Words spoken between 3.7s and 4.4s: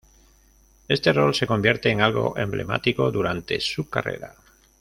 carrera.